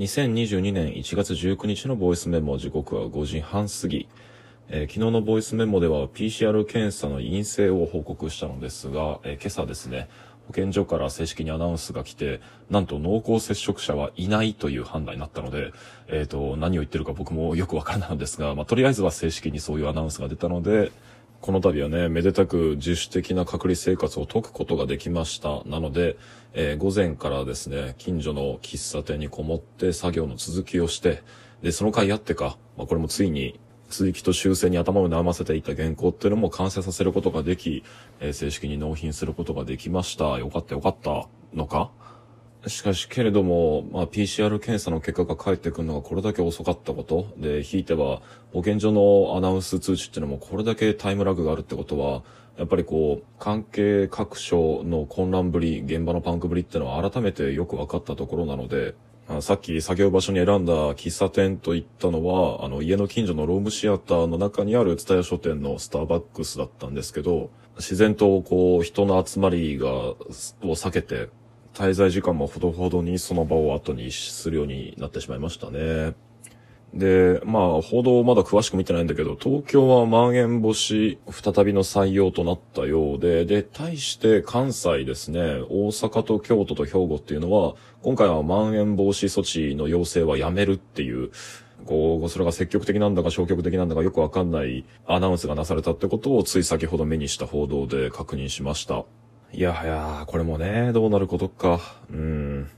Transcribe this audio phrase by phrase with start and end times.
[0.00, 4.08] 2022年1月19日のボイスメモ時刻は5時半過ぎ。
[4.70, 10.08] えー、昨日のボイスメモでは PCR 検査の陰性を報告したのですが、えー、今朝ですね、
[10.46, 12.40] 保健所から正式にアナウンスが来て、
[12.70, 15.74] なんと濃厚接触者はいないという判断になったので、
[16.08, 20.92] えっ、ー、と、何を言ってるか僕もよくわからないのですが、まあ、とりあえずは正式にそういうアナウンスが出たので、
[21.40, 25.62] この度はね、めでたく自主的な隔離生活を解くことができました。
[25.64, 26.18] なので、
[26.52, 31.22] えー、午前からですね、近所の喫茶店にこもって作業の続きをして、
[31.62, 37.84] で、その回あってか、まあ、これもついに、続きと修正に頭を悩ませていた原稿っていうのも完成させることができ、
[38.20, 40.38] えー、正式に納品することができました。
[40.38, 41.90] よかったよかったのか？
[42.66, 47.28] しかし、けれども、まあ、PCR 検査の結果が返ってくるのがこれだけ遅かったこと。
[47.38, 48.20] で、ひいては、
[48.52, 52.22] 保健所のアナウンス通知っていうのもこれだけタイムラグがあるってことは、
[52.58, 58.94] やっぱりこう、関係各所の混乱ぶり、現場のパンクぶりっていうのは改めてよく分かったところなので、
[59.40, 70.16] さっき作業場所に選んだ喫茶店といったのは、あの、家の近所のロームシアターの中にある蔦屋書店のスターバックスだったんですけど、自然とこう、人の集まりが、を
[70.62, 71.28] 避けて、
[71.74, 76.14] 滞在時間もほどほどにその場を後にするようになってしまいましたね。
[76.94, 91.30] で、まあ、報道をまだ詳しく見てないんだけど、東京はまん延防止再びの採用となったようで、で、対して関西ですね、大阪と京都と兵庫っていうのは、今回はまん延防止措置の要請はやめるっていう、
[91.86, 99.04] こう、それが積極的なんだか消極的なんだかよくわかんないアナウンスがなされたってことをつい先ほど目にした報道で確認しました。
[99.52, 101.80] いやはや、これもね、どうなることか。
[102.10, 102.70] うん。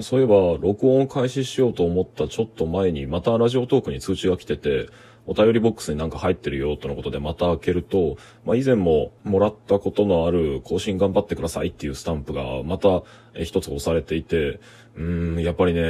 [0.00, 4.90] そういえば、録音開始しようと思ったちょっと前に、またラジオトークに通知が来てて、
[5.24, 13.02] お便りボックスになんか入ってるよ、とのことでまた開けると、まあ、以前ももらったことのある更新頑張ってくださいっていうスタンプがまた
[13.42, 14.60] 一つ押されていて、
[14.96, 15.80] うーん、やっぱりね、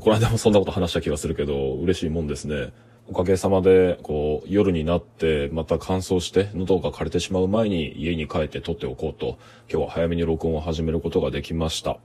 [0.00, 2.72] この間もそんなこと話した気がするけど、嬉しいもんですね。
[3.10, 9.36] おかげさまで、こう、夜になって、また乾燥して、喉が枯れてしまう前に家に帰って撮っておこうと、
[9.68, 11.98] 今日は早めに録音を始めることができました。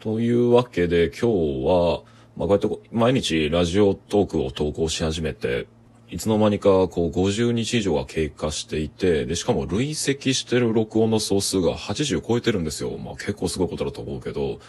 [0.00, 2.00] というわけで今日は、
[2.34, 5.66] まあ、こうやって毎日ラジオトークを投稿し始めて、
[6.08, 12.96] いつの間にかこう50日以上が経過していて、で、しかも累積してる録音の総数が80超えてるんですよ。
[12.96, 14.60] まあ結構すごいことだと思うけど。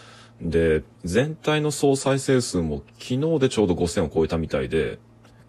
[0.42, 4.98] で、全体の総再生数も昨日でちょうど5000を超えたみたいで、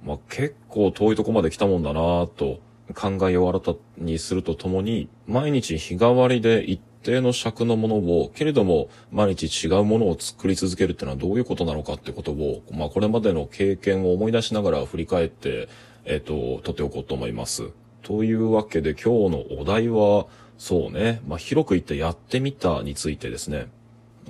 [0.04, 2.60] まあ、結構遠いとこまで来たもんだなぁと
[2.94, 15.70] 考えを新たにするとともに、毎日日替わりで一定の尺のものを、けれども毎日違うものを作り続けるってのはどういうことなのかってことを、まあこれまでの経験を思い出しながら振り返って、
[16.06, 17.70] えっ、と、とっておこうと思います。
[18.02, 20.26] というわけで今日のお題は、
[20.58, 23.68] そうね、まあ広く言ってやってみたについてですね。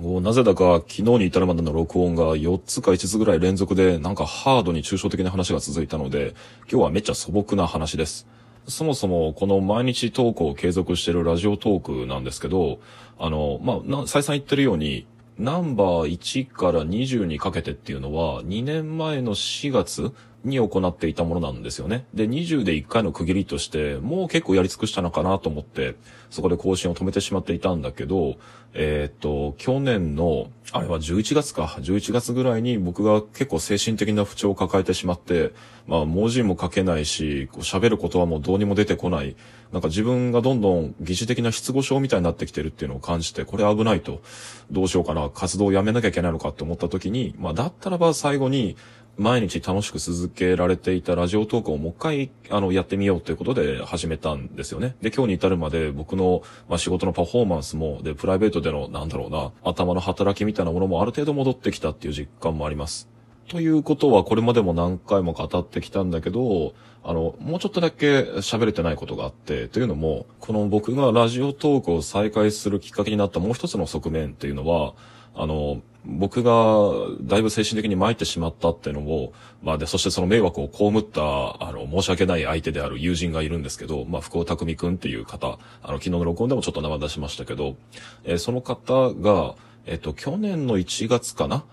[0.00, 6.34] なぜだか昨日に至るまでの録音が4つか5つぐらい連続でなんかハードに抽象的な話が続いたので、
[6.70, 8.26] 今日はめっちゃ素朴な話です。
[8.68, 12.78] そもそもこの毎日投稿を継続しているラジオトークなんですけど、
[13.18, 15.06] あの、まあ、再三言ってるように、
[15.42, 20.12] ナンバー1から20にかけてっていうのは、2年前の4月
[20.44, 22.06] に行っていたものなんですよね。
[22.14, 25.96] で、20で1回の区切りとして、もう結構やり尽くしたのかなと思って、
[26.30, 28.36] そこで更新を止めてしまっていたんだけど、
[28.74, 35.52] えー、っと、去年の、あれは11月か、11月ぐらいに僕が結構精神的な不調を抱えてしまって、
[35.86, 39.36] まあ、文字も書けないし、喋る言葉もうどうにも出てこない、
[39.72, 44.22] なんか自分がどんどん疑似的な失語症みたいになってきてるっていうのを感じて、これ危ないと、
[44.70, 48.76] どうしようかな、活動をやめなきゃいけないのかって思った時に、まあ、だったらば最後に、
[49.18, 54.96] 毎日楽しく続けられていたラジオトークをもう一回、あの、やってみようということで始めたんですよね。
[55.02, 63.10] で、今日に至るまで僕の、まあ、仕事のパフォーマンスも、で、プライベートでの、なんだろうな、頭の働きみたいなものもある程度戻ってきたっていう実感もあります。
[63.48, 66.72] ということは、これまでも何回も語ってきたんだけど、
[67.04, 74.94] あの、もうちょっとだけ喋れてないことがあって、というのも、この僕がラジオトークを再開するきっかけになったもう一つの側面っていうのは、
[75.34, 76.90] あの、僕が
[77.22, 79.32] だいぶ精神的に参ってしまったっていうのを、
[79.62, 87.76] まあで、そしてその迷惑を被った、あの、申し訳ない相手である友人がいるんですけど、まあ、福尾匠くんっていう方、あの、昨日の録音でもちょっと名前出しましたけど、
[88.24, 89.54] えー、その方が、
[89.86, 91.64] えっ、と、去年の1月かな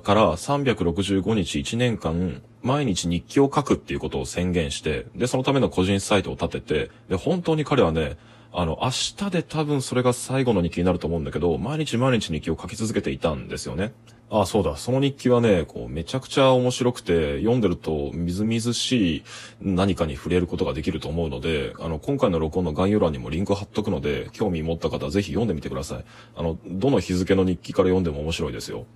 [0.00, 8.16] から365日1年間、毎日日記を書くっていうことを宣言して、で、そのための個人サイトを立てて、で、本当に彼はね、
[8.58, 8.88] あの、明
[9.18, 13.92] 日で多分それが最後の日記になると思うんだけど、毎日毎日日記を書き続けていたんですよね。
[14.30, 14.78] ああ、そうだ。
[14.78, 19.22] その日記はね、こう、めちゃくちゃ面白くて、読んでると、みずみずしい
[19.60, 26.04] 何かに触れることができると思うので、あの、今回の録音の概要欄にもリンク貼っとくので、興味持った方はぜひ読んでみてください。
[26.34, 28.86] あの、どの日付の日記から読んでも面白いですよ。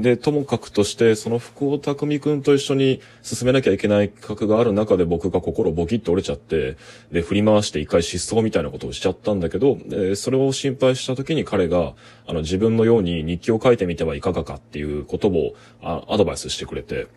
[0.00, 6.76] で、ともかくとして、その福尾匠くんと一緒に進めなきゃいけない企画がある中で僕が心ボキッと折れちゃって、
[7.12, 11.94] で、振り回して一回失踪みたいなことをしちゃったんだけど、でそれを心配した時に彼が、
[12.26, 17.08] あの、自分のように日記を書いてみてはいかがかっていうことを、あアドバイスしてくれて、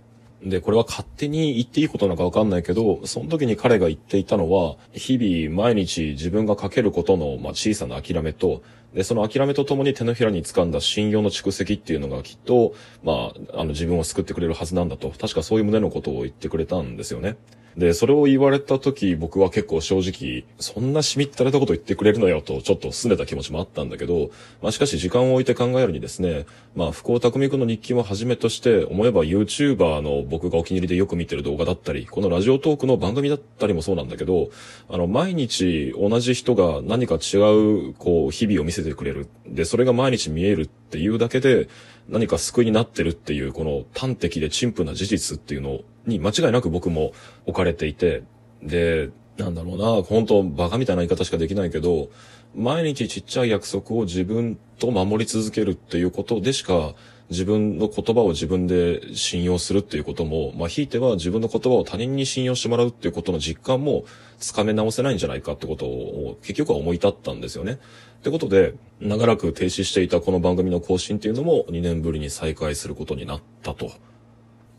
[0.46, 8.62] で、これは勝手に言っていいことなのかわかんないけど、その時に彼が言っていたのは、日々毎日自分がかけることの、まあ、小さな諦めと、
[8.94, 12.74] で、その諦めとともに手のひらに掴んだ信用の蓄積っていうのがきっと、
[13.04, 17.38] まあ、あの自分を救ってくれるはずなんだと、確かそういう旨のことを言ってくれたんですよね。
[17.78, 24.30] で、それを言われた時、僕は結構正直、そんなしみったれたこと言ってくれるのよと、ちょっと拗ねた気持ちもあったんだけど、
[24.62, 26.46] まあしかし時間を置いて考えるにですね、
[26.76, 34.52] まあ福尾匠くんの日記をはじめとして、思えば YouTuber の僕がお気に入りでよく見てる動画だったり、このラジオトークの番組だったりもそうなんだけど、
[34.88, 39.28] あの、毎日同じ人が何か違う、こう、日々を見せてくれる。
[39.48, 41.68] で、それが毎日見えるっていうだけで、
[42.10, 47.14] 何か救いになってるっていう、この端的で陳腐な事実っていうのに間違いなく僕も
[47.46, 48.24] 置かれていて、
[48.62, 52.10] で、なんだろうな、本当バカみたいな言い方しかできないけど、
[52.56, 56.94] 毎日ちっちゃい約束を自分と守り続けるっていうことでしか、
[57.30, 64.06] 自分の言葉を自分で信用するっていうことも、まあ、ひいては自分の言葉を他人に信用してもらうっていうことの実感も
[64.40, 67.80] つかめ直せないんじゃないかってことを結局は思い立ったんですよね。
[68.24, 73.92] ってことで、長らく停止していたこの番組の更新っていうのも2年ぶりに再開することになったと。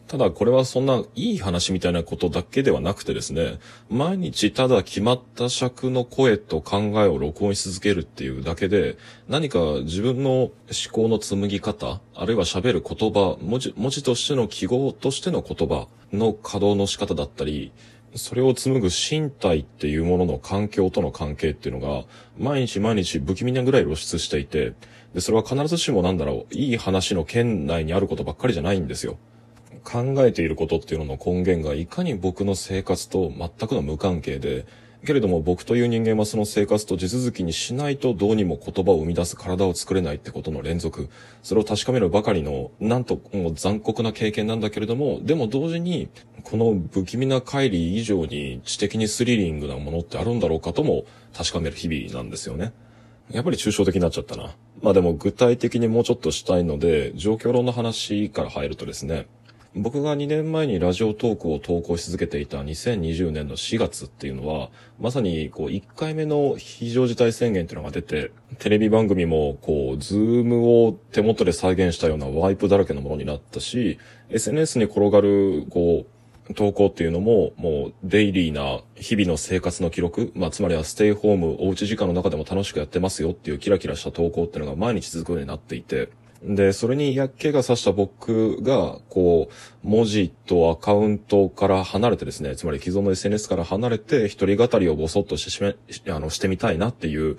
[0.09, 3.59] ただこれはそんないい話みたいなことだけではなくてですね、
[3.91, 8.97] 毎日ただ決まった尺の声と考えを録音し続けるっていうだけで、
[9.29, 10.53] 何か自分の思
[10.91, 17.73] 考の紡ぎ方、あるいは喋る言葉、文字、文字としての記号としての言葉の稼働の仕方だったり、
[18.17, 22.05] それを紡ぐ身体っていうものの環境との関係っていうのが、
[22.39, 24.75] 毎日毎日不気味なぐらい露出していて、
[25.15, 29.19] で、それは必ずしもなんだろう、いい話の圏内にあることばっかりじゃないんですよ。
[29.83, 34.67] 考えていることっていうのの根源がいかに僕の生活と全くの無関係で、
[35.05, 41.11] けれども僕という人間はその生活と地続きにしないとどうにも言葉を生み出す体を作れないってことの連続。
[41.43, 46.09] それを確かめるばかりの、なんともう残酷な経験なんだけれども、でも同時に、
[46.45, 51.05] この不気味な乖離以上に知的にスリリングなものってあるんだろうかとも
[51.37, 52.73] 確かめる日々なんですよね。
[53.31, 54.55] やっぱり抽象的になっちゃったな。
[54.83, 59.27] まあでも具体的にもうちょっとしたいので、状況論の話から入るとですね、
[59.77, 64.71] 僕が2年前にラジオトークを投稿し続けていた2020年の4月っていうのは、
[65.01, 68.31] まさにこう1回目の非常事態宣言っていうのが出て、
[68.61, 73.99] テレビ番組もこう、ズームを手元で再現したようなワイプだらけのものになったし、
[74.29, 76.14] SNS に転がるこう、
[76.55, 86.11] 投稿っていうのも、もう、デイリーな日々の生活の記録、まあ、つまりはステイホーム、おうち時間の中でも楽しくやってますよっていうキラキラした投稿っていうのが毎日続くようになっていて、
[86.47, 95.75] で、それに嫌気がさした僕が、こう、文字とアカウントから離れてですね、つまり既存の SNS から離れて、一人語りをボソッとしてしめ、
[96.13, 97.39] あの、してみたいなっていう、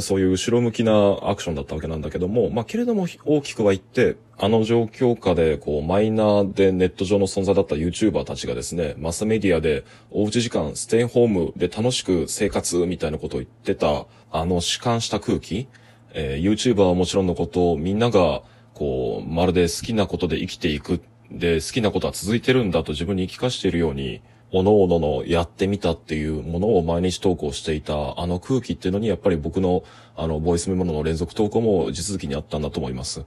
[0.00, 15.68] そういう後ろ向きなアクションだったわけなんだけども、まあ、けれども大きくは言って、あの状況下で、こう、マイナーでネット上の存在だった YouTuber たちがですね、マスメディアで、おうち時間、ステイホームで楽しく生活みたいなことを言ってた、あの弛緩した空気、
[16.12, 18.42] えー、YouTuber はもちろんのこと、みんなが、
[18.74, 21.00] こう、まるで好きなことで生きていく。
[21.30, 24.20] で、好きなことは続いてるんだと自分に言い聞かしているように、
[24.52, 29.84] おのおののやってみたっていうものを毎日投稿していた、あの空気っていうのに、やっぱり僕の、
[30.16, 33.24] あの、ボイスメモの連続投稿も地続きにあったんだと思います。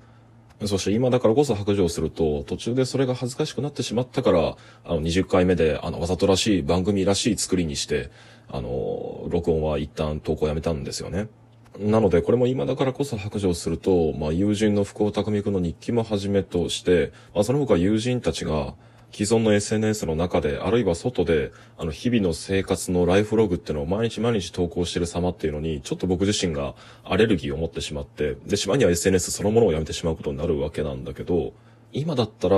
[0.65, 8.11] そして今だからこそ白状すると、途中でそれが恥ずかしくなってしまったから、あの、20回目で、あの、わざとらしい番組らしい作りにして、
[8.49, 11.27] あの、録音は一旦投稿やめたんですよね。
[11.79, 18.75] なので、これも今だからこそ白状すると、まあ、友人の福尾匠くんの日記もはじめとして、まあ、その他友人たちが、
[19.11, 31.53] 既存の SNS の中で、あるいは外で、あの、日々の生活のライフログっていうのを毎日毎日投稿してる様っていうのに、ちょっと僕自身がアレルギーを持ってしまって、で、しまいには SNS そのものをやめてしまうことになるわけなんだけど、
[31.91, 32.57] 今だったら、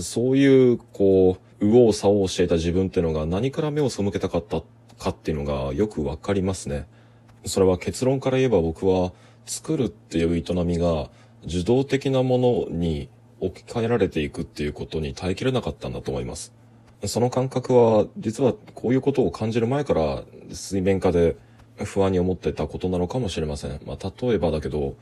[0.00, 4.62] そういう、こう、右往左往していた自分っていうのが何から目を背けたかった
[4.98, 6.86] かっていうのがよくわかりますね。
[7.44, 9.12] それは結論から言えば僕は
[9.46, 11.10] 作るっていう営みが
[11.44, 13.08] 受動的なものに
[13.40, 16.52] 置き換えられていくっていうことに耐えきれなかったんだと思います。
[17.06, 21.36] その感覚は実はこういうことを感じる前から水面下で
[21.84, 23.80] 不安に思ってたことなのかもしれません。
[23.86, 24.96] まあ、例えばだけど、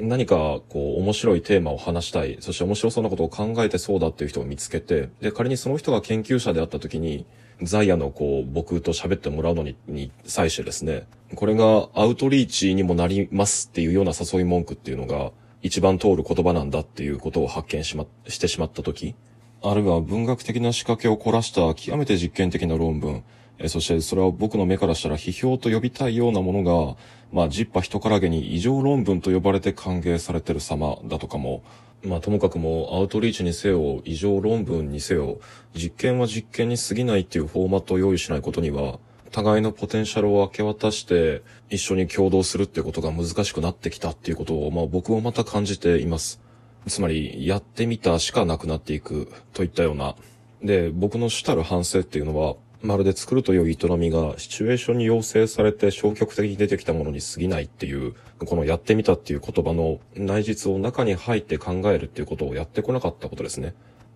[0.00, 7.26] 何かこう面白いテーマを話したい、そして面白そうなことを考えてそうだっていう人を見つけて、で、仮にその人が研究者であった時に、
[7.62, 19.14] ザイアのこう、僕と喋ってもらうのに、に際してですね、これがアウトリーチにもなりますっていうような誘い文句っていうのが、一番通る言葉なんだっていうことを発見しま、してしまった時、
[19.62, 23.22] あるいは文学的な仕掛けを凝らした極めて実験的な論文、
[23.62, 26.96] えそしてそれは僕の目からしたら批評と呼びたいようなものが、
[27.30, 31.62] まあ、ジッパ人からげに異常論文と呼ばれて歓迎されてる様だとかも、
[32.02, 35.38] まあ、ともかくもアウトリーチにせよ、異常論文にせよ、
[35.74, 38.98] 実験は実験に過ぎないっていうフォーマットを用意しないことには、
[39.30, 46.40] 互いのポテンシャルを明け渡して一緒に共同するってことが難しくなってきたっていうことを、まあ僕もまた感じています。
[46.88, 50.16] つまり、やってみたしかなくなっていくといったような。
[50.62, 63.74] で、僕の主たる反省っていうのは、まるで作るという営みがシチュエーションに要請されて消極的に出てきたものに過ぎないっていう、このやってみたっていう言葉の内実を中に入って考えるっていうことをやってこなかったことですね。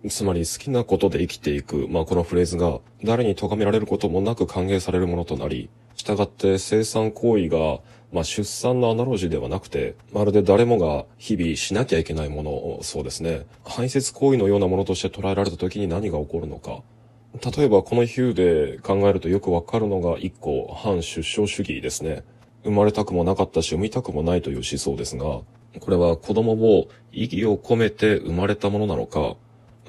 [0.09, 7.79] つまり好きなことで生きていく、まあこのフレーズが誰に咎められることもなく歓迎されるものとなり、従って生産行為が、
[8.11, 13.45] まあ出産のアナロジーではなくて、まるで誰もが日々しなきゃいけないものを、そうですね。
[13.63, 16.81] 排泄行為のようなものとして捉えられた時に何が起こるのか。
[17.43, 22.23] 例えばこの比喩で考えるとよくわかるのが一個反出生主義ですね。
[22.63, 25.45] 生まれたくもなかったし産みたくもないという思想ですが、こ
[25.89, 29.35] れは子供を意義を込めて生まれたものなのか、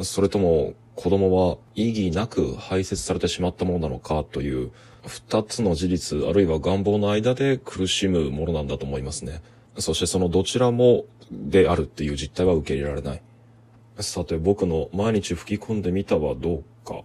[0.03, 4.73] それとも子供は意義なく排泄されてしまったものなのかという
[5.07, 9.43] 二つの事実あるいは願望の間で苦しむものなんだと思いますね。
[9.79, 13.23] そしてそのどちらもであるっていう実態は受け入れられない。
[14.01, 17.03] さて僕の毎日吹き込んでみたはどうか。